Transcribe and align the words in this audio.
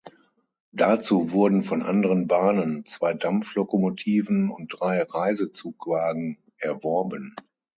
Dazu 0.71 1.31
wurden 1.31 1.61
von 1.61 1.83
anderen 1.83 2.25
Bahnen 2.27 2.85
zwei 2.85 3.13
Dampflokomotiven 3.13 4.49
und 4.49 4.73
drei 4.79 5.03
Reisezugwagen 5.03 6.39
erworben. 6.57 7.35